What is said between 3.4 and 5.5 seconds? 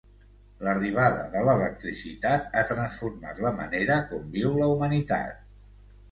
la manera com viu la humanitat.